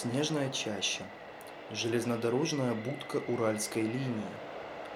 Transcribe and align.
Снежная 0.00 0.48
чаща. 0.48 1.02
Железнодорожная 1.72 2.72
будка 2.72 3.18
Уральской 3.28 3.82
линии. 3.82 4.32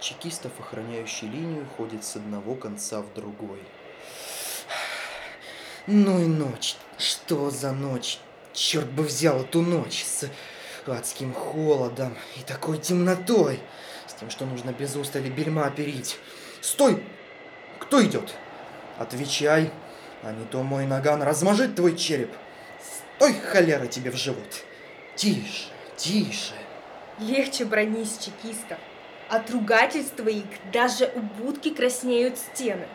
Чекистов, 0.00 0.52
охраняющий 0.58 1.28
линию, 1.28 1.66
ходит 1.76 2.04
с 2.04 2.16
одного 2.16 2.54
конца 2.54 3.02
в 3.02 3.12
другой. 3.12 3.58
Ну 5.86 6.22
и 6.22 6.26
ночь. 6.26 6.76
Что 6.96 7.50
за 7.50 7.72
ночь? 7.72 8.18
Черт 8.54 8.90
бы 8.92 9.02
взял 9.02 9.42
эту 9.42 9.60
ночь 9.60 10.04
с 10.04 10.30
адским 10.86 11.34
холодом 11.34 12.16
и 12.36 12.40
такой 12.40 12.78
темнотой. 12.78 13.60
С 14.06 14.14
тем, 14.14 14.30
что 14.30 14.46
нужно 14.46 14.72
без 14.72 14.96
устали 14.96 15.28
бельма 15.28 15.68
перить. 15.68 16.16
Стой! 16.62 17.04
Кто 17.78 18.02
идет? 18.02 18.34
Отвечай, 18.98 19.70
а 20.22 20.32
не 20.32 20.46
то 20.46 20.62
мой 20.62 20.86
наган 20.86 21.22
размажет 21.22 21.74
твой 21.74 21.94
череп. 21.94 22.32
Стой, 23.18 23.34
холера, 23.34 23.86
тебе 23.86 24.10
в 24.10 24.16
живот. 24.16 24.64
Тише, 25.16 25.68
тише. 25.96 26.54
Легче 27.18 27.64
бронись 27.64 28.18
чекистов. 28.18 28.78
От 29.28 29.50
ругательств 29.50 30.16
твоих 30.16 30.44
даже 30.72 31.10
у 31.14 31.20
будки 31.20 31.70
краснеют 31.70 32.38
стены. 32.38 32.88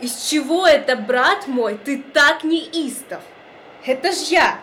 Из 0.00 0.28
чего 0.28 0.66
это, 0.66 0.96
брат 0.96 1.46
мой, 1.46 1.76
ты 1.76 2.02
так 2.02 2.42
неистов? 2.42 3.22
Это 3.84 4.12
ж 4.12 4.16
я, 4.30 4.58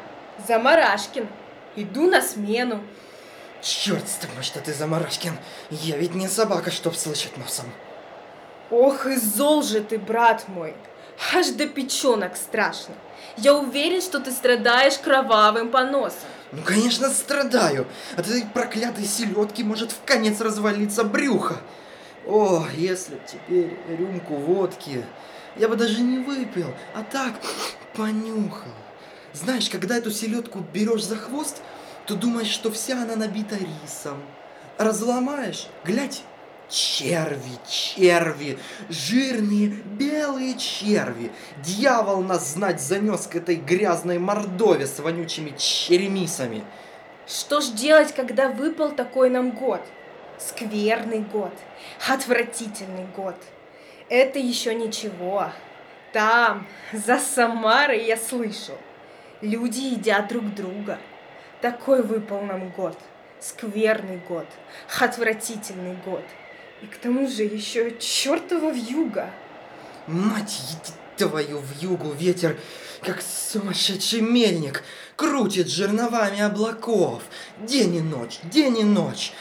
Замарашкин. 0.47 1.27
Иду 1.75 2.09
на 2.09 2.21
смену. 2.21 2.83
Черт 3.61 4.07
с 4.07 4.15
тобой, 4.15 4.43
что 4.43 4.59
ты 4.59 4.73
Замарашкин. 4.73 5.37
Я 5.69 5.97
ведь 5.97 6.15
не 6.15 6.27
собака, 6.27 6.71
чтоб 6.71 6.95
слышать 6.95 7.37
носом. 7.37 7.65
Ох 8.71 9.05
и 9.05 9.15
зол 9.15 9.61
же 9.61 9.81
ты, 9.81 9.99
брат 9.99 10.47
мой. 10.47 10.75
Аж 11.33 11.47
до 11.49 11.67
печенок 11.67 12.35
страшно. 12.35 12.95
Я 13.37 13.53
уверен, 13.53 14.01
что 14.01 14.19
ты 14.19 14.31
страдаешь 14.31 14.97
кровавым 14.97 15.69
поносом. 15.69 16.29
Ну, 16.51 16.61
конечно, 16.63 17.09
страдаю. 17.09 17.85
От 18.15 18.27
этой 18.27 18.45
проклятой 18.45 19.05
селедки 19.05 19.63
может 19.63 19.91
в 19.91 20.03
конец 20.05 20.39
развалиться 20.39 21.03
брюхо. 21.03 21.57
О, 22.25 22.65
если 22.75 23.15
б 23.15 23.21
теперь 23.27 23.77
рюмку 23.89 24.35
водки. 24.35 25.05
Я 25.55 25.67
бы 25.67 25.75
даже 25.75 26.01
не 26.01 26.19
выпил, 26.19 26.73
а 26.93 27.03
так 27.03 27.33
понюхал. 27.95 28.71
Знаешь, 29.33 29.69
когда 29.69 29.97
эту 29.97 30.11
селедку 30.11 30.59
берешь 30.59 31.03
за 31.03 31.15
хвост, 31.15 31.61
то 32.05 32.15
думаешь, 32.15 32.47
что 32.47 32.71
вся 32.71 33.01
она 33.01 33.15
набита 33.15 33.55
рисом. 33.55 34.21
Разломаешь, 34.77 35.67
глядь, 35.83 36.23
Черви, 36.69 37.57
черви, 37.65 38.59
жирные 38.89 39.67
белые 39.69 40.57
черви. 40.57 41.31
Дьявол 41.63 42.21
нас 42.21 42.53
знать 42.53 42.81
занес 42.81 43.27
к 43.27 43.37
этой 43.37 43.55
грязной 43.55 44.19
мордове 44.19 44.85
с 44.85 44.99
вонючими 44.99 45.53
черемисами. 45.57 46.65
Что 47.25 47.61
ж 47.61 47.67
делать, 47.67 48.13
когда 48.13 48.49
выпал 48.49 48.91
такой 48.91 49.29
нам 49.29 49.51
год? 49.51 49.81
Скверный 50.37 51.21
год, 51.21 51.53
отвратительный 52.07 53.07
год. 53.15 53.35
Это 54.09 54.37
еще 54.37 54.75
ничего. 54.75 55.49
Там, 56.11 56.67
за 56.91 57.17
Самарой, 57.17 58.03
я 58.05 58.17
слышал, 58.17 58.77
люди 59.39 59.79
едят 59.79 60.27
друг 60.27 60.53
друга. 60.53 60.99
Такой 61.61 62.03
выпал 62.03 62.41
нам 62.41 62.69
год. 62.69 62.97
Скверный 63.39 64.19
год, 64.27 64.47
отвратительный 64.99 65.95
год. 66.05 66.23
И 66.81 66.85
к 66.85 66.97
тому 66.97 67.27
же 67.27 67.43
еще 67.43 67.95
чертова 67.99 68.71
вьюга. 68.71 69.31
Мать 70.05 70.77
твою 71.17 71.59
вьюгу, 71.59 72.11
ветер, 72.11 72.59
как 73.01 73.21
сумасшедший 73.21 74.21
мельник, 74.21 74.83
крутит 75.15 75.69
жерновами 75.69 76.41
облаков. 76.41 77.23
День 77.59 77.95
и 77.95 78.01
ночь, 78.01 78.39
день 78.43 78.79
и 78.79 78.83
ночь. 78.83 79.33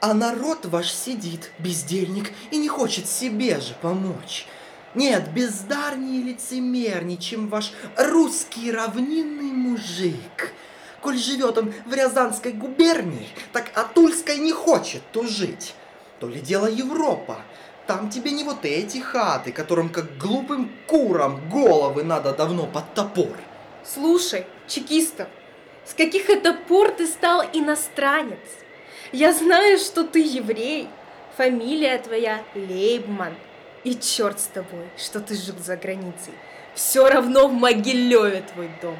А 0.00 0.14
народ 0.14 0.64
ваш 0.64 0.90
сидит, 0.90 1.50
бездельник, 1.58 2.32
и 2.50 2.56
не 2.56 2.68
хочет 2.68 3.06
себе 3.06 3.60
же 3.60 3.74
помочь. 3.82 4.46
Нет, 4.94 5.30
бездарнее 5.32 6.22
лицемерней, 6.22 7.18
чем 7.18 7.48
ваш 7.48 7.72
русский 7.96 8.72
равнинный 8.72 9.52
мужик. 9.52 10.52
Коль 11.00 11.18
живет 11.18 11.58
он 11.58 11.72
в 11.86 11.92
Рязанской 11.92 12.52
губернии, 12.52 13.28
так 13.52 13.70
от 13.74 13.94
Тульской 13.94 14.38
не 14.38 14.52
хочет 14.52 15.02
тужить. 15.12 15.74
То 16.22 16.28
ли 16.28 16.40
дело 16.40 16.68
Европа. 16.68 17.40
Там 17.88 18.08
тебе 18.08 18.30
не 18.30 18.44
вот 18.44 18.64
эти 18.64 18.98
хаты, 18.98 19.50
которым 19.50 19.88
как 19.88 20.18
глупым 20.18 20.70
курам 20.86 21.50
головы 21.50 22.04
надо 22.04 22.32
давно 22.32 22.68
под 22.68 22.94
топор. 22.94 23.36
Слушай, 23.84 24.46
чекистов, 24.68 25.26
с 25.84 25.94
каких 25.94 26.30
это 26.30 26.54
пор 26.54 26.92
ты 26.92 27.08
стал 27.08 27.42
иностранец? 27.52 28.38
Я 29.10 29.32
знаю, 29.32 29.78
что 29.78 30.04
ты 30.04 30.20
еврей, 30.20 30.88
фамилия 31.36 31.98
твоя 31.98 32.44
Лейбман. 32.54 33.34
И 33.82 33.96
черт 33.96 34.38
с 34.38 34.46
тобой, 34.46 34.86
что 34.96 35.18
ты 35.18 35.34
жил 35.34 35.56
за 35.58 35.76
границей. 35.76 36.34
Все 36.76 37.08
равно 37.08 37.48
в 37.48 37.52
Могилеве 37.52 38.44
твой 38.54 38.70
дом. 38.80 38.96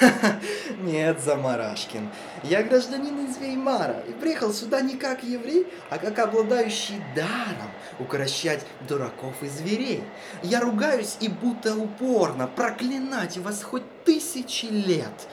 Нет, 0.78 1.20
Замарашкин, 1.20 2.10
я 2.42 2.62
гражданин 2.62 3.26
из 3.26 3.38
Веймара 3.38 4.02
и 4.08 4.12
приехал 4.12 4.52
сюда 4.52 4.80
не 4.80 4.96
как 4.96 5.22
еврей, 5.22 5.66
а 5.90 5.98
как 5.98 6.18
обладающий 6.18 7.02
даром 7.14 7.70
укращать 7.98 8.64
дураков 8.88 9.34
и 9.42 9.48
зверей. 9.48 10.04
Я 10.42 10.60
ругаюсь 10.60 11.16
и 11.20 11.28
будто 11.28 11.74
упорно 11.76 12.46
проклинать 12.46 13.38
вас 13.38 13.62
хоть 13.62 13.84
тысячи 14.04 14.66
лет, 14.66 15.28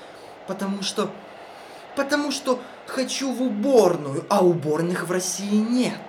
потому 0.48 0.82
что... 0.82 1.12
потому 1.96 2.32
что 2.32 2.62
хочу 2.86 3.34
в 3.34 3.42
уборную, 3.42 4.26
а 4.30 4.46
уборных 4.46 5.08
в 5.08 5.12
России 5.12 5.56
нет. 5.56 6.02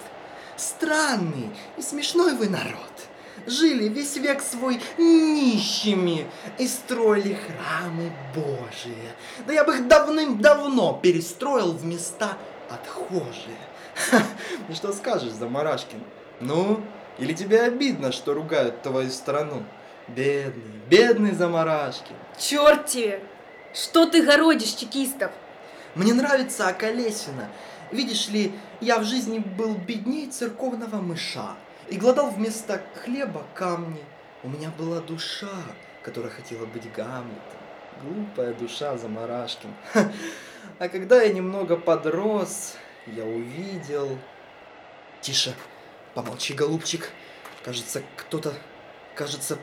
Странный 0.56 1.50
и 1.76 1.82
смешной 1.82 2.34
вы 2.34 2.48
народ 2.48 2.92
жили 3.46 3.88
весь 3.88 4.16
век 4.16 4.40
свой 4.42 4.80
нищими 4.98 6.26
и 6.58 6.66
строили 6.66 7.34
храмы 7.34 8.12
Божии. 8.34 9.12
Да 9.46 9.52
я 9.52 9.64
бы 9.64 9.74
их 9.74 9.88
давным-давно 9.88 10.98
перестроил 11.02 11.72
в 11.72 11.84
места 11.84 12.36
отхожие. 12.70 13.58
Ха, 13.94 14.22
и 14.68 14.74
что 14.74 14.92
скажешь, 14.92 15.32
Замарашкин? 15.32 16.02
Ну, 16.40 16.80
или 17.18 17.32
тебе 17.32 17.62
обидно, 17.62 18.12
что 18.12 18.34
ругают 18.34 18.82
твою 18.82 19.10
страну? 19.10 19.62
Бедный, 20.08 20.80
бедный 20.88 21.32
Замарашкин. 21.32 22.16
Черт 22.38 22.86
тебе! 22.86 23.22
Что 23.72 24.06
ты 24.06 24.22
городишь, 24.22 24.74
чекистов? 24.74 25.32
Мне 25.94 26.12
нравится 26.12 26.68
Околесина. 26.68 27.48
Видишь 27.90 28.28
ли, 28.28 28.52
я 28.80 28.98
в 28.98 29.04
жизни 29.04 29.38
был 29.38 29.74
бедней 29.74 30.26
церковного 30.26 30.96
мыша 30.96 31.54
и 31.88 31.96
глодал 31.96 32.30
вместо 32.30 32.82
хлеба 33.02 33.44
камни. 33.54 34.02
У 34.42 34.48
меня 34.48 34.70
была 34.70 35.00
душа, 35.00 35.52
которая 36.02 36.30
хотела 36.30 36.66
быть 36.66 36.90
Гамлетом. 36.92 37.60
Глупая 38.02 38.52
душа 38.54 38.96
Замарашкин. 38.96 39.70
А 40.78 40.88
когда 40.88 41.22
я 41.22 41.32
немного 41.32 41.76
подрос, 41.76 42.74
я 43.06 43.24
увидел... 43.24 44.18
Тише, 45.20 45.54
помолчи, 46.14 46.54
голубчик. 46.54 47.10
Кажется, 47.62 48.02
кто-то... 48.16 48.54
Кажется, 49.14 49.58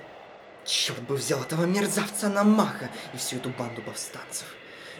черт 0.63 1.01
бы 1.01 1.15
взял 1.15 1.41
этого 1.41 1.65
мерзавца 1.65 2.29
Намаха 2.29 2.89
и 3.13 3.17
всю 3.17 3.38
эту 3.38 3.49
банду 3.49 3.81
повстанцев. 3.81 4.47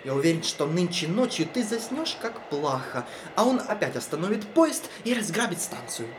Я 0.04 0.16
уверен, 0.16 0.44
что 0.44 0.66
нынче 0.66 1.08
ночью 1.08 1.48
ты 1.48 1.64
заснешь 1.64 2.18
как 2.20 2.50
плаха, 2.50 3.06
а 3.36 3.46
он 3.46 3.62
опять 3.66 3.96
остановит 3.96 4.46
поезд 4.48 4.90
и 5.04 5.14
разграбит 5.14 5.62
станцию. 5.62 6.10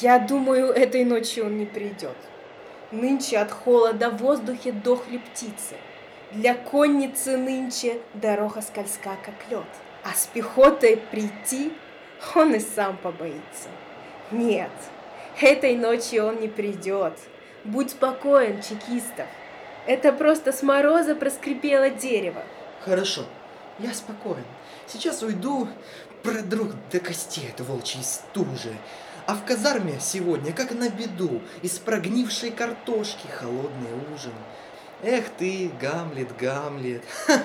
Я 0.00 0.18
думаю, 0.18 0.68
этой 0.68 1.04
ночью 1.04 1.46
он 1.46 1.58
не 1.58 1.66
придет. 1.66 2.16
Нынче 2.90 3.38
от 3.38 3.50
холода 3.50 4.10
в 4.10 4.18
воздухе 4.18 4.72
дохли 4.72 5.18
птицы. 5.18 5.76
Для 6.32 6.54
конницы 6.54 7.36
нынче 7.36 8.00
дорога 8.14 8.62
скользка, 8.62 9.16
как 9.24 9.34
лед. 9.50 9.66
А 10.04 10.14
с 10.14 10.26
пехотой 10.26 10.96
прийти 10.96 11.72
он 12.34 12.54
и 12.54 12.60
сам 12.60 12.96
побоится. 12.96 13.68
Нет, 14.30 14.70
этой 15.40 15.76
ночью 15.76 16.26
он 16.26 16.40
не 16.40 16.48
придет. 16.48 17.14
Будь 17.64 17.90
спокоен, 17.90 18.62
чекистов. 18.62 19.26
Это 19.86 20.12
просто 20.12 20.52
с 20.52 20.62
мороза 20.62 21.14
проскрипело 21.14 21.90
дерево. 21.90 22.42
Хорошо, 22.84 23.24
я 23.78 23.92
спокоен. 23.92 24.44
Сейчас 24.86 25.22
уйду, 25.22 25.68
продру 26.22 26.68
до 26.92 27.00
костей 27.00 27.48
эту 27.48 27.64
волчьей 27.64 28.04
стужи. 28.04 28.74
А 29.26 29.34
в 29.34 29.44
казарме 29.44 29.98
сегодня, 30.00 30.52
как 30.52 30.72
на 30.72 30.88
беду, 30.88 31.40
из 31.62 31.78
прогнившей 31.78 32.50
картошки 32.50 33.26
холодный 33.28 33.92
ужин. 34.14 34.32
Эх 35.02 35.24
ты, 35.38 35.70
Гамлет, 35.80 36.36
Гамлет, 36.36 37.02
Ха, 37.26 37.42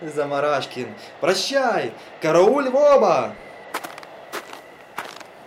Замарашкин, 0.02 0.94
прощай, 1.20 1.92
карауль 2.20 2.68
в 2.68 2.76
оба! 2.76 3.34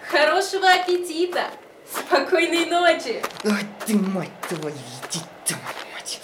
Хорошего 0.10 0.68
аппетита! 0.68 1.46
Спокойной 1.88 2.66
ночи! 2.66 3.22
Ай 3.44 3.66
ты, 3.86 3.96
мать 3.96 4.30
твою, 4.50 4.76
иди 4.76 5.20
ты, 5.46 5.54
мать! 5.94 6.20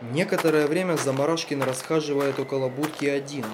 Некоторое 0.00 0.66
время 0.66 0.96
Замарашкин 0.96 1.62
расхаживает 1.62 2.38
около 2.38 2.68
будки 2.68 3.04
один. 3.04 3.44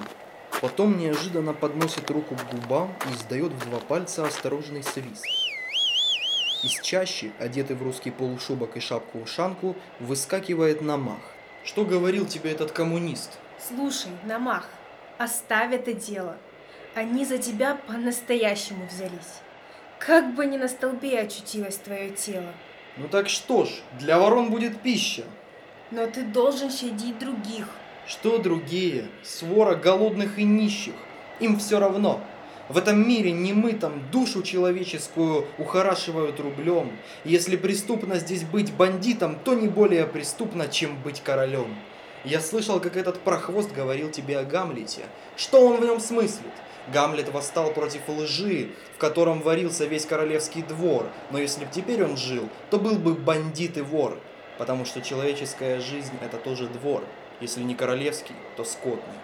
Потом 0.61 0.97
неожиданно 0.97 1.53
подносит 1.53 2.09
руку 2.09 2.35
к 2.35 2.51
губам 2.51 2.95
и 3.05 3.13
издает 3.13 3.51
в 3.51 3.69
два 3.69 3.79
пальца 3.79 4.25
осторожный 4.25 4.83
свист. 4.83 5.25
Из 6.63 6.79
чащи, 6.81 7.31
одетый 7.39 7.75
в 7.75 7.83
русский 7.83 8.09
полушубок 8.09 8.75
и 8.75 8.79
шапку-ушанку, 8.79 9.75
выскакивает 9.99 10.81
Намах. 10.81 11.19
Что 11.63 11.85
говорил 11.85 12.25
тебе 12.25 12.51
этот 12.51 12.71
коммунист? 12.71 13.37
Слушай, 13.59 14.11
Намах, 14.25 14.67
оставь 15.19 15.73
это 15.73 15.93
дело. 15.93 16.37
Они 16.95 17.25
за 17.25 17.37
тебя 17.37 17.75
по-настоящему 17.87 18.87
взялись. 18.87 19.41
Как 19.99 20.33
бы 20.33 20.47
ни 20.47 20.57
на 20.57 20.67
столбе 20.67 21.19
очутилось 21.19 21.77
твое 21.77 22.09
тело. 22.09 22.51
Ну 22.97 23.07
так 23.07 23.29
что 23.29 23.65
ж, 23.65 23.69
для 23.99 24.17
ворон 24.17 24.49
будет 24.49 24.81
пища. 24.81 25.23
Но 25.91 26.07
ты 26.07 26.23
должен 26.23 26.71
щадить 26.71 27.19
других. 27.19 27.67
Что 28.07 28.37
другие? 28.37 29.09
Свора 29.21 29.75
голодных 29.75 30.39
и 30.39 30.45
нищих. 30.45 30.93
Им 31.41 31.59
все 31.59 31.77
равно. 31.77 32.21
В 32.69 32.77
этом 32.77 33.05
мире 33.05 33.31
немытом 33.31 34.01
душу 34.13 34.43
человеческую 34.43 35.45
ухорашивают 35.57 36.39
рублем. 36.39 36.91
Если 37.25 37.57
преступно 37.57 38.15
здесь 38.19 38.43
быть 38.43 38.73
бандитом, 38.73 39.37
то 39.43 39.53
не 39.55 39.67
более 39.67 40.05
преступно, 40.05 40.69
чем 40.69 40.95
быть 41.03 41.21
королем. 41.21 41.75
Я 42.23 42.39
слышал, 42.39 42.79
как 42.79 42.95
этот 42.95 43.19
прохвост 43.19 43.73
говорил 43.73 44.09
тебе 44.09 44.39
о 44.39 44.43
Гамлете. 44.45 45.01
Что 45.35 45.67
он 45.67 45.81
в 45.81 45.83
нем 45.83 45.99
смыслит? 45.99 46.53
Гамлет 46.93 47.33
восстал 47.33 47.73
против 47.73 48.07
лжи, 48.07 48.69
в 48.95 48.99
котором 48.99 49.41
варился 49.41 49.83
весь 49.83 50.05
королевский 50.05 50.61
двор, 50.61 51.07
но 51.31 51.39
если 51.39 51.65
б 51.65 51.71
теперь 51.73 52.01
он 52.05 52.15
жил, 52.15 52.47
то 52.69 52.79
был 52.79 52.95
бы 52.95 53.13
бандит 53.13 53.77
и 53.77 53.81
вор, 53.81 54.17
потому 54.57 54.85
что 54.85 55.01
человеческая 55.01 55.81
жизнь 55.81 56.13
это 56.21 56.37
тоже 56.37 56.67
двор, 56.67 57.03
если 57.39 57.61
не 57.61 57.75
королевский, 57.75 58.35
то 58.55 58.63
скотный. 58.63 59.19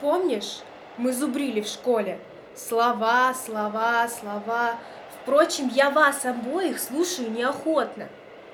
Помнишь, 0.00 0.60
мы 0.96 1.12
зубрили 1.12 1.60
в 1.60 1.66
школе? 1.66 2.18
Слова, 2.54 3.34
слова, 3.34 4.08
слова. 4.08 4.74
Впрочем, 5.22 5.68
я 5.68 5.90
вас 5.90 6.24
обоих 6.24 6.78
слушаю 6.78 7.30
неохотно. 7.30 8.08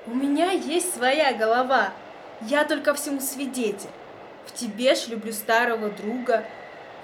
У 0.07 0.15
меня 0.15 0.53
есть 0.53 0.95
своя 0.95 1.33
голова. 1.33 1.93
Я 2.43 2.65
только 2.65 2.95
всему 2.95 3.21
свидетель. 3.21 3.91
В 4.47 4.53
тебе 4.53 4.95
ж 4.95 5.09
люблю 5.09 5.33
старого 5.33 5.91
друга. 5.91 6.45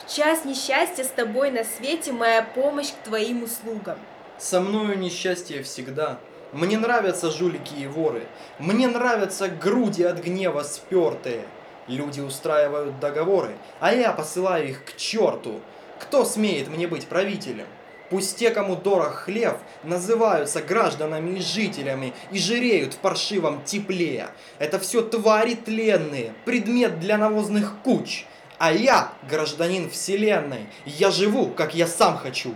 В 0.04 0.14
час 0.14 0.44
несчастья 0.44 1.04
с 1.04 1.08
тобой 1.08 1.50
на 1.50 1.64
свете 1.64 2.12
моя 2.12 2.42
помощь 2.42 2.90
к 2.90 3.04
твоим 3.04 3.42
услугам. 3.42 3.98
Со 4.38 4.60
мною 4.60 4.98
несчастье 4.98 5.62
всегда. 5.62 6.18
Мне 6.52 6.78
нравятся 6.78 7.30
жулики 7.30 7.74
и 7.74 7.86
воры. 7.86 8.26
Мне 8.58 8.86
нравятся 8.86 9.48
груди 9.48 10.04
от 10.04 10.18
гнева 10.22 10.62
спертые. 10.62 11.44
Люди 11.86 12.20
устраивают 12.20 12.98
договоры, 12.98 13.56
а 13.80 13.94
я 13.94 14.12
посылаю 14.12 14.68
их 14.68 14.84
к 14.84 14.96
черту. 14.96 15.60
Кто 16.00 16.24
смеет 16.24 16.68
мне 16.68 16.88
быть 16.88 17.06
правителем? 17.06 17.66
Пусть 18.10 18.38
те, 18.38 18.50
кому 18.50 18.76
дорог 18.76 19.14
хлеб, 19.14 19.56
называются 19.82 20.62
гражданами 20.62 21.38
и 21.38 21.40
жителями 21.40 22.14
и 22.30 22.38
жиреют 22.38 22.94
в 22.94 22.98
паршивом 22.98 23.62
тепле. 23.64 24.28
Это 24.58 24.78
все 24.78 25.02
твари 25.02 25.54
тленные, 25.54 26.34
предмет 26.44 27.00
для 27.00 27.18
навозных 27.18 27.74
куч. 27.82 28.26
А 28.58 28.72
я 28.72 29.12
гражданин 29.28 29.90
вселенной, 29.90 30.68
я 30.86 31.10
живу, 31.10 31.48
как 31.48 31.74
я 31.74 31.86
сам 31.86 32.16
хочу. 32.16 32.54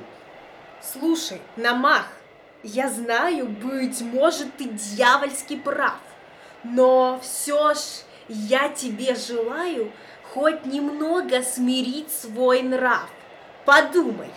Слушай, 0.81 1.40
Намах, 1.56 2.06
я 2.62 2.88
знаю, 2.88 3.48
быть 3.48 4.00
может, 4.00 4.56
ты 4.56 4.64
дьявольски 4.64 5.56
прав. 5.56 5.98
Но 6.62 7.19
все 7.22 7.74
ж 7.74 7.78
я 8.28 8.69
тебе 8.69 9.14
желаю 9.14 9.90
хоть 10.32 10.66
немного 10.66 11.42
смирить 11.42 12.12
свой 12.12 12.62
нрав. 12.62 13.08
Подумай, 13.64 14.30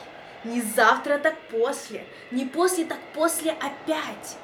не 0.43 0.61
завтра, 0.61 1.17
так 1.17 1.35
после, 1.49 2.05
не 2.31 2.45
после, 2.45 2.85
так 2.85 2.99
после 3.13 3.51
опять. 3.51 4.37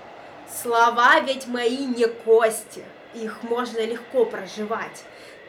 Слова 0.62 1.20
ведь 1.22 1.48
мои 1.48 1.86
не 1.86 2.08
кости, 2.08 2.84
их 3.14 3.44
можно 3.44 3.80
легко 3.86 4.26
проживать. 4.26 5.04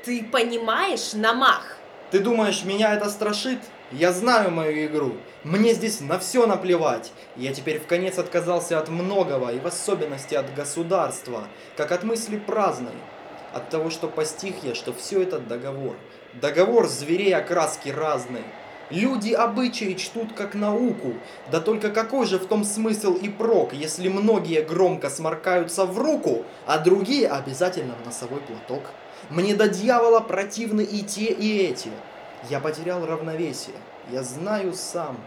Ты 0.04 0.24
понимаешь, 0.24 1.12
Намах? 1.12 1.76
Ты 2.10 2.20
думаешь, 2.20 2.64
меня 2.64 2.94
это 2.94 3.10
страшит? 3.10 3.58
Я 3.92 4.12
знаю 4.12 4.50
мою 4.50 4.86
игру. 4.86 5.12
Мне 5.44 5.72
здесь 5.74 6.00
на 6.00 6.18
все 6.18 6.46
наплевать. 6.46 7.12
Я 7.36 7.52
теперь 7.52 7.78
в 7.78 7.86
конец 7.86 8.18
отказался 8.18 8.78
от 8.78 8.88
многого, 8.88 9.50
и 9.50 9.58
в 9.58 9.66
особенности 9.66 10.34
от 10.34 10.54
государства, 10.54 11.44
как 11.76 11.92
от 11.92 12.04
мысли 12.04 12.38
праздной. 12.38 12.92
От 13.52 13.70
того, 13.70 13.90
что 13.90 14.08
постиг 14.08 14.56
я, 14.62 14.74
что 14.74 14.92
все 14.92 15.22
это 15.22 15.38
договор. 15.38 15.96
Договор 16.34 16.86
зверей 16.86 17.34
окраски 17.34 17.88
разные. 17.88 18.44
Люди 18.90 19.32
обычаи 19.32 19.92
чтут 19.94 20.32
как 20.32 20.54
науку, 20.54 21.14
да 21.50 21.60
только 21.60 21.90
какой 21.90 22.26
же 22.26 22.38
в 22.38 22.46
том 22.46 22.64
смысл 22.64 23.14
и 23.14 23.28
прок, 23.28 23.74
если 23.74 24.08
многие 24.08 24.62
громко 24.62 25.10
сморкаются 25.10 25.84
в 25.84 25.98
руку, 25.98 26.44
а 26.64 26.78
другие 26.78 27.28
обязательно 27.28 27.94
в 28.02 28.06
носовой 28.06 28.40
платок. 28.40 28.84
Мне 29.28 29.54
до 29.54 29.68
дьявола 29.68 30.20
противны 30.20 30.80
и 30.80 31.02
те, 31.02 31.26
и 31.26 31.58
эти. 31.58 31.90
Я 32.48 32.60
потерял 32.60 33.04
равновесие. 33.04 33.76
Я 34.10 34.22
знаю 34.22 34.72
сам. 34.72 35.18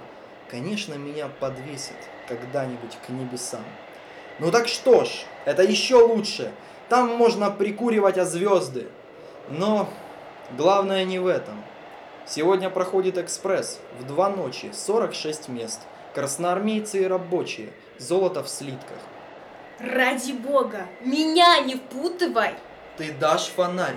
Конечно, 0.49 0.95
меня 0.95 1.27
подвесят 1.39 1.97
когда-нибудь 2.27 2.97
к 3.05 3.09
небесам. 3.09 3.63
Ну 4.39 4.49
так 4.49 4.67
что 4.67 5.05
ж, 5.05 5.09
это 5.45 5.61
еще 5.61 5.95
лучше. 5.95 6.51
Там 6.91 7.15
можно 7.15 7.49
прикуривать 7.49 8.17
о 8.17 8.25
звезды. 8.25 8.89
Но 9.49 9.87
главное 10.57 11.05
не 11.05 11.19
в 11.19 11.27
этом. 11.27 11.63
Сегодня 12.27 12.69
проходит 12.69 13.17
экспресс. 13.17 13.79
В 13.97 14.05
два 14.05 14.27
ночи 14.27 14.71
46 14.73 15.47
мест. 15.47 15.79
Красноармейцы 16.13 17.03
и 17.03 17.07
рабочие. 17.07 17.69
Золото 17.97 18.43
в 18.43 18.49
слитках. 18.49 18.97
Ради 19.79 20.33
бога, 20.33 20.85
меня 20.99 21.61
не 21.61 21.75
впутывай! 21.75 22.55
Ты 22.97 23.13
дашь 23.13 23.47
фонарь? 23.47 23.95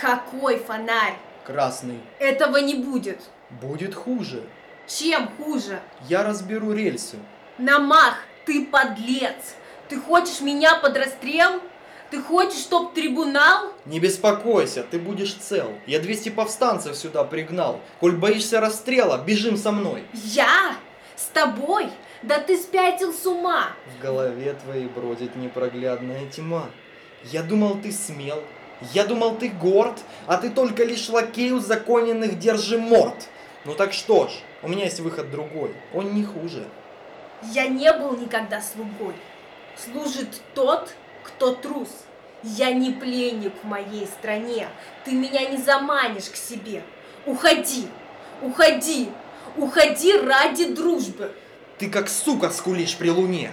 Какой 0.00 0.60
фонарь? 0.60 1.16
Красный. 1.44 1.98
Этого 2.20 2.58
не 2.58 2.76
будет. 2.76 3.22
Будет 3.60 3.92
хуже. 3.92 4.44
Чем 4.86 5.28
хуже? 5.36 5.80
Я 6.08 6.22
разберу 6.22 6.74
рельсы. 6.74 7.16
Намах, 7.58 8.18
ты 8.46 8.66
подлец! 8.66 9.56
Ты 9.88 9.98
хочешь 9.98 10.40
меня 10.40 10.76
под 10.76 10.96
расстрел? 10.96 11.60
Ты 12.10 12.20
хочешь, 12.20 12.58
чтоб 12.58 12.92
трибунал? 12.92 13.72
Не 13.86 14.00
беспокойся, 14.00 14.82
ты 14.82 14.98
будешь 14.98 15.34
цел. 15.34 15.72
Я 15.86 16.00
200 16.00 16.30
повстанцев 16.30 16.96
сюда 16.96 17.22
пригнал. 17.22 17.80
Коль 18.00 18.16
боишься 18.16 18.60
расстрела, 18.60 19.18
бежим 19.18 19.56
со 19.56 19.70
мной. 19.70 20.04
Я? 20.12 20.74
С 21.16 21.26
тобой? 21.26 21.88
Да 22.22 22.40
ты 22.40 22.58
спятил 22.58 23.12
с 23.12 23.24
ума! 23.26 23.68
В 23.96 24.02
голове 24.02 24.54
твоей 24.64 24.86
бродит 24.86 25.36
непроглядная 25.36 26.26
тьма. 26.26 26.66
Я 27.24 27.42
думал, 27.42 27.78
ты 27.80 27.92
смел. 27.92 28.42
Я 28.92 29.04
думал, 29.04 29.36
ты 29.36 29.48
горд, 29.48 29.98
а 30.26 30.36
ты 30.36 30.50
только 30.50 30.84
лишь 30.84 31.08
лакей 31.08 31.52
узаконенных 31.52 32.38
держи 32.38 32.78
морд. 32.78 33.28
Ну 33.64 33.74
так 33.74 33.92
что 33.92 34.26
ж, 34.26 34.32
у 34.62 34.68
меня 34.68 34.84
есть 34.84 35.00
выход 35.00 35.30
другой. 35.30 35.74
Он 35.94 36.14
не 36.14 36.24
хуже. 36.24 36.66
Я 37.52 37.68
не 37.68 37.92
был 37.92 38.16
никогда 38.16 38.60
слугой. 38.60 39.14
Служит 39.76 40.40
тот, 40.54 40.90
кто 41.34 41.54
трус. 41.54 41.88
Я 42.42 42.72
не 42.72 42.90
пленник 42.92 43.52
в 43.62 43.66
моей 43.66 44.06
стране. 44.06 44.68
Ты 45.04 45.12
меня 45.12 45.48
не 45.48 45.58
заманишь 45.58 46.30
к 46.30 46.36
себе. 46.36 46.82
Уходи, 47.26 47.86
уходи, 48.40 49.10
уходи 49.56 50.18
ради 50.18 50.72
дружбы. 50.72 51.32
Ты 51.78 51.90
как 51.90 52.08
сука 52.08 52.50
скулишь 52.50 52.96
при 52.96 53.10
луне. 53.10 53.50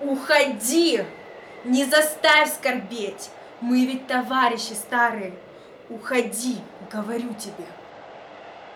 Уходи, 0.00 1.04
не 1.64 1.84
заставь 1.84 2.54
скорбеть. 2.54 3.30
Мы 3.60 3.84
ведь 3.84 4.06
товарищи 4.06 4.72
старые. 4.72 5.34
Уходи, 5.90 6.56
говорю 6.90 7.34
тебе. 7.34 7.66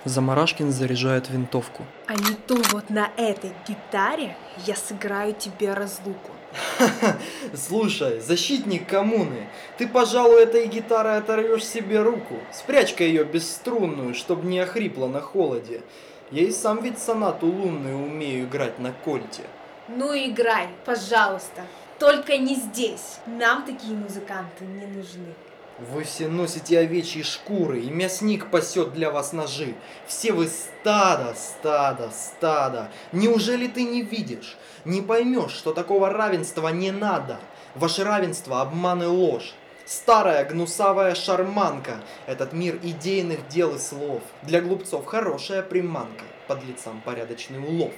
Замарашкин 0.05 0.71
заряжает 0.71 1.31
винтовку. 1.31 1.87
А 2.07 2.15
не 2.15 2.35
то 2.35 2.57
вот 2.73 2.91
на 2.91 3.09
этой 3.17 3.53
гитаре 3.67 4.37
я 4.67 4.77
сыграю 4.77 5.33
тебе 5.33 5.73
разлуку. 5.73 6.33
Слушай, 7.55 8.21
защитник 8.21 8.89
коммуны, 8.89 9.49
ты, 9.79 9.89
пожалуй, 9.89 10.43
этой 10.43 10.67
гитарой 10.67 11.19
оторвешь 11.19 11.67
себе 11.67 12.03
руку. 12.03 12.37
Спрячь-ка 12.53 13.05
ее 13.05 13.25
бесструнную, 13.25 14.15
чтобы 14.15 14.47
не 14.47 14.61
охрипла 14.61 15.07
на 15.07 15.21
холоде. 15.21 15.83
Я 16.31 16.43
и 16.43 16.51
сам 16.51 16.83
ведь 16.83 16.99
сонату 16.99 17.47
лунную 17.47 17.97
умею 17.97 18.47
играть 18.47 18.79
на 18.79 18.93
кольте. 18.93 19.43
Ну 19.89 20.13
играй, 20.15 20.69
пожалуйста. 20.85 21.63
Только 21.99 22.39
не 22.39 22.55
здесь. 22.55 23.19
Нам 23.27 23.65
такие 23.65 23.95
музыканты 23.95 24.65
не 24.65 24.87
нужны. 24.87 25.35
Вы 25.79 26.05
все 26.05 26.29
носите 26.29 26.79
овечьи 26.79 27.23
шкуры, 27.23 27.81
и 27.81 27.91
мясник 27.91 28.49
пасет 28.51 28.93
для 28.93 29.11
вас 29.11 29.33
ножи. 29.33 29.75
Все 30.07 30.33
вы 30.33 30.47
стадо, 30.47 31.35
стадо, 31.35 32.11
стадо. 32.13 32.93
Неужели 33.11 33.67
ты 33.67 33.83
не 33.83 34.03
видишь, 34.03 34.57
не 34.85 35.03
поймешь, 35.03 35.51
что 35.51 35.73
такого 35.73 36.11
равенства 36.11 36.69
не 36.69 36.93
надо? 36.93 37.41
Ваше 37.75 38.05
равенство– 38.05 38.61
обман 38.63 39.03
и 39.03 39.07
ложь. 39.07 39.53
Старая 39.85 40.45
гнусавая 40.45 41.17
шарманка. 41.17 42.01
Этот 42.27 42.53
мир 42.53 42.79
идейных 42.81 43.49
дел 43.49 43.75
и 43.75 43.79
слов. 43.79 44.23
Для 44.43 44.61
глупцов 44.61 45.05
хорошая 45.07 45.63
приманка. 45.63 46.25
Под 46.47 46.65
лицам 46.65 47.03
порядочный 47.05 47.59
улов. 47.59 47.93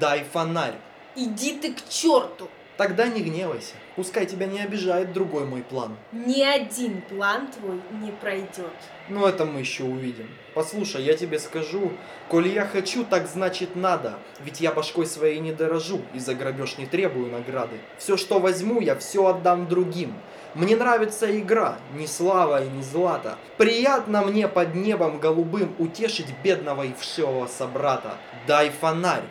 Дай 0.00 0.24
фонарь. 0.24 0.74
Иди 1.14 1.58
ты 1.58 1.72
к 1.72 1.88
черту! 1.88 2.48
Тогда 2.76 3.06
не 3.06 3.20
гневайся. 3.20 3.74
Пускай 3.96 4.24
тебя 4.24 4.46
не 4.46 4.60
обижает 4.60 5.12
другой 5.12 5.44
мой 5.44 5.62
план. 5.62 5.96
Ни 6.12 6.42
один 6.42 7.02
план 7.02 7.48
твой 7.48 7.80
не 8.00 8.10
пройдет. 8.12 8.72
Ну 9.10 9.26
это 9.26 9.44
мы 9.44 9.60
еще 9.60 9.84
увидим. 9.84 10.28
Послушай, 10.54 11.02
я 11.02 11.14
тебе 11.14 11.38
скажу, 11.38 11.92
коли 12.28 12.48
я 12.48 12.64
хочу, 12.64 13.04
так 13.04 13.28
значит 13.28 13.76
надо. 13.76 14.14
Ведь 14.40 14.60
я 14.62 14.72
башкой 14.72 15.06
своей 15.06 15.38
не 15.40 15.52
дорожу 15.52 16.00
и 16.14 16.18
за 16.18 16.34
грабеж 16.34 16.78
не 16.78 16.86
требую 16.86 17.30
награды. 17.30 17.76
Все, 17.98 18.16
что 18.16 18.38
возьму, 18.38 18.80
я 18.80 18.96
все 18.96 19.26
отдам 19.26 19.68
другим. 19.68 20.14
Мне 20.54 20.74
нравится 20.74 21.38
игра, 21.38 21.76
не 21.94 22.06
слава 22.06 22.64
и 22.64 22.68
не 22.68 22.82
злата. 22.82 23.38
Приятно 23.58 24.22
мне 24.22 24.48
под 24.48 24.74
небом 24.74 25.18
голубым 25.18 25.74
утешить 25.78 26.32
бедного 26.42 26.84
и 26.84 26.94
вшивого 26.94 27.46
собрата. 27.46 28.16
Дай 28.46 28.70
фонарь. 28.70 29.24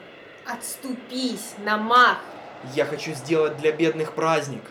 Отступись, 0.45 1.53
намах! 1.63 2.19
Я 2.75 2.86
хочу 2.86 3.13
сделать 3.13 3.58
для 3.58 3.72
бедных 3.72 4.13
праздник. 4.13 4.62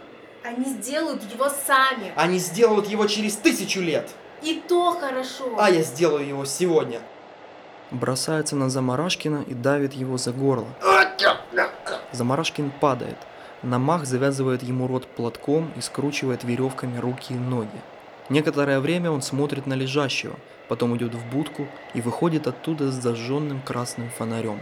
Они 0.43 0.65
сделают 0.65 1.23
его 1.33 1.49
сами. 1.49 2.13
Они 2.17 2.39
сделают 2.39 2.87
его 2.87 3.07
через 3.07 3.37
тысячу 3.37 3.81
лет. 3.81 4.09
И 4.43 4.63
то 4.67 4.93
хорошо. 4.93 5.57
А 5.59 5.71
я 5.71 5.83
сделаю 5.83 6.27
его 6.27 6.45
сегодня. 6.45 7.01
Бросается 7.91 8.57
на 8.57 8.71
Замарашкина 8.71 9.45
и 9.47 9.55
давит 9.55 9.93
его 9.93 10.17
за 10.17 10.33
горло. 10.33 10.69
Замарашкин 12.13 12.71
падает. 12.81 13.17
Намах 13.63 14.07
завязывает 14.07 14.63
ему 14.63 14.87
рот 14.87 15.07
платком 15.07 15.71
и 15.77 15.81
скручивает 15.81 16.45
веревками 16.45 16.99
руки 16.99 17.35
и 17.35 17.37
ноги. 17.37 17.69
Некоторое 18.31 18.81
время 18.81 19.11
он 19.11 19.23
смотрит 19.23 19.67
на 19.67 19.75
лежащего, 19.75 20.37
потом 20.69 20.97
идет 20.97 21.15
в 21.15 21.31
будку 21.31 21.67
и 21.93 22.01
выходит 22.01 22.47
оттуда 22.47 22.91
с 22.91 22.95
зажженным 22.95 23.61
красным 23.61 24.09
фонарем. 24.11 24.61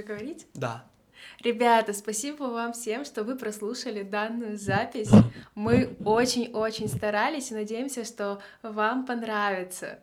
Уже 0.00 0.06
говорить? 0.06 0.46
Да. 0.54 0.84
Ребята, 1.40 1.92
спасибо 1.92 2.44
вам 2.44 2.72
всем, 2.72 3.04
что 3.04 3.22
вы 3.22 3.36
прослушали 3.36 4.02
данную 4.02 4.56
запись. 4.56 5.10
Мы 5.54 5.94
очень-очень 6.02 6.88
старались 6.88 7.50
и 7.50 7.54
надеемся, 7.54 8.04
что 8.04 8.40
вам 8.62 9.04
понравится. 9.04 9.98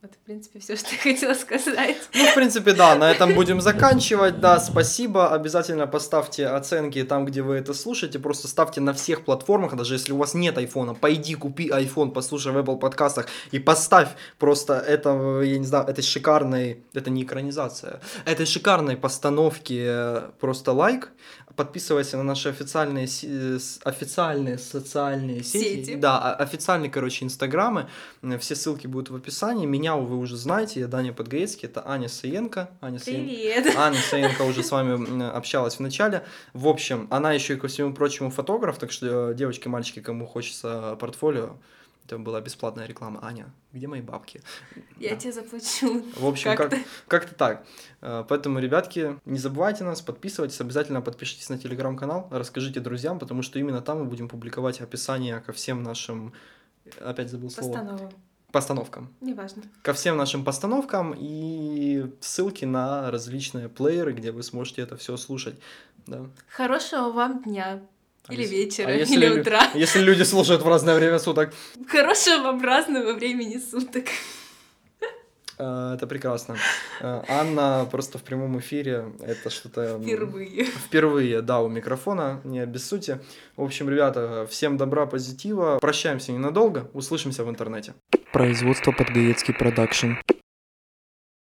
Вот, 0.00 0.12
в 0.14 0.18
принципе, 0.18 0.60
все, 0.60 0.76
что 0.76 0.90
я 0.92 0.98
хотела 0.98 1.34
сказать. 1.34 1.96
Ну, 2.14 2.24
в 2.24 2.34
принципе, 2.36 2.72
да, 2.72 2.94
на 2.94 3.10
этом 3.10 3.34
будем 3.34 3.60
заканчивать. 3.60 4.38
Да, 4.38 4.60
спасибо. 4.60 5.34
Обязательно 5.34 5.88
поставьте 5.88 6.46
оценки 6.46 7.02
там, 7.02 7.24
где 7.24 7.42
вы 7.42 7.56
это 7.56 7.74
слушаете. 7.74 8.20
Просто 8.20 8.46
ставьте 8.46 8.80
на 8.80 8.92
всех 8.92 9.24
платформах, 9.24 9.74
даже 9.74 9.94
если 9.94 10.12
у 10.12 10.16
вас 10.16 10.34
нет 10.34 10.56
айфона. 10.56 10.94
Пойди, 10.94 11.34
купи 11.34 11.68
iPhone, 11.68 12.12
послушай 12.12 12.52
в 12.52 12.58
Apple 12.58 12.78
подкастах 12.78 13.26
и 13.50 13.58
поставь 13.58 14.10
просто 14.38 14.74
это, 14.74 15.40
я 15.42 15.58
не 15.58 15.66
знаю, 15.66 15.88
этой 15.88 16.02
шикарной, 16.02 16.84
это 16.94 17.10
не 17.10 17.24
экранизация, 17.24 18.00
этой 18.24 18.46
шикарной 18.46 18.96
постановки 18.96 19.84
э, 19.84 20.30
просто 20.38 20.72
лайк. 20.72 21.10
Подписывайся 21.58 22.16
на 22.16 22.22
наши 22.22 22.50
официальные, 22.50 23.08
э, 23.24 23.58
официальные 23.82 24.58
социальные 24.58 25.42
сети. 25.42 25.84
Сети. 25.86 25.94
Да, 25.96 26.32
официальные, 26.34 26.88
короче, 26.88 27.24
инстаграмы. 27.24 27.88
Все 28.38 28.54
ссылки 28.54 28.86
будут 28.86 29.10
в 29.10 29.16
описании. 29.16 29.66
Меня 29.66 29.96
вы 29.96 30.18
уже 30.18 30.36
знаете, 30.36 30.78
я 30.78 30.86
Даня 30.86 31.12
Подгаецкий, 31.12 31.66
это 31.66 31.82
Аня 31.84 32.08
Саенко. 32.08 32.70
Аня 32.80 32.98
Саен- 32.98 33.26
Привет! 33.26 33.76
Аня 33.76 33.98
Саенко 33.98 34.42
уже 34.42 34.62
с 34.62 34.70
вами 34.70 35.36
общалась 35.36 35.74
в 35.74 35.80
начале. 35.80 36.22
В 36.52 36.68
общем, 36.68 37.08
она 37.10 37.32
еще 37.32 37.54
и 37.54 37.56
ко 37.56 37.66
всему 37.66 37.92
прочему 37.92 38.30
фотограф, 38.30 38.78
так 38.78 38.92
что, 38.92 39.30
э, 39.30 39.34
девочки, 39.34 39.66
мальчики, 39.66 39.98
кому 39.98 40.26
хочется 40.28 40.96
портфолио, 41.00 41.56
это 42.08 42.18
была 42.18 42.40
бесплатная 42.40 42.86
реклама. 42.86 43.20
Аня, 43.22 43.52
где 43.72 43.86
мои 43.86 44.00
бабки? 44.00 44.40
Я 44.98 45.10
Да. 45.10 45.16
тебе 45.16 45.32
заплачу. 45.32 46.02
В 46.16 46.26
общем, 46.26 46.56
как- 46.56 46.70
Как-то. 46.70 46.76
как-то 47.06 47.34
так. 47.34 47.66
Э, 48.00 48.24
Поэтому, 48.28 48.58
ребятки, 48.60 49.20
не 49.26 49.38
забывайте 49.38 49.84
нас, 49.84 50.00
подписывайтесь, 50.00 50.60
обязательно 50.60 51.02
подпишитесь 51.02 51.50
на 51.50 51.58
телеграм-канал, 51.58 52.28
расскажите 52.30 52.80
друзьям, 52.80 53.18
потому 53.18 53.42
что 53.42 53.58
именно 53.58 53.82
там 53.82 53.98
мы 53.98 54.04
будем 54.06 54.28
публиковать 54.28 54.80
описание 54.80 55.40
ко 55.40 55.52
всем 55.52 55.82
нашим, 55.82 56.32
опять 57.00 57.30
забыл 57.30 57.50
слово, 57.50 57.72
Постанова. 57.72 58.12
постановкам. 58.52 59.14
Неважно. 59.20 59.62
Ко 59.82 59.92
всем 59.92 60.16
нашим 60.16 60.44
постановкам 60.44 61.14
и 61.16 62.10
ссылки 62.20 62.64
на 62.64 63.10
различные 63.10 63.68
плееры, 63.68 64.12
где 64.14 64.32
вы 64.32 64.42
сможете 64.42 64.80
это 64.82 64.96
все 64.96 65.16
слушать. 65.18 65.56
Да. 66.06 66.24
Хорошего 66.48 67.10
вам 67.10 67.42
дня. 67.42 67.80
А 68.28 68.34
Или 68.34 68.42
если- 68.42 68.54
вечера, 68.56 68.88
а 68.88 68.92
если 68.92 69.14
или 69.14 69.26
лю- 69.26 69.40
утра. 69.40 69.60
Если 69.74 70.00
люди 70.00 70.22
слушают 70.22 70.62
в 70.62 70.68
разное 70.68 70.94
время 70.96 71.18
суток, 71.18 71.52
Хорошего 71.88 72.42
вам 72.42 72.62
разного 72.62 73.12
времени 73.14 73.58
суток. 73.58 74.04
э, 75.58 75.94
это 75.96 76.06
прекрасно. 76.06 76.56
Э, 77.00 77.22
Анна 77.28 77.86
просто 77.90 78.18
в 78.18 78.22
прямом 78.22 78.58
эфире, 78.60 79.06
это 79.22 79.50
что-то... 79.50 79.98
Впервые. 80.00 80.64
Впервые, 80.64 81.42
да, 81.42 81.60
у 81.60 81.68
микрофона, 81.68 82.40
не 82.44 82.60
обессудьте. 82.60 83.20
В 83.56 83.62
общем, 83.62 83.88
ребята, 83.90 84.46
всем 84.50 84.76
добра, 84.76 85.06
позитива. 85.06 85.78
Прощаемся 85.80 86.32
ненадолго, 86.32 86.88
услышимся 86.92 87.44
в 87.44 87.48
интернете. 87.50 87.94
Производство 88.32 88.92
Подгаецкий 88.92 89.54
продакшн. 89.54 90.12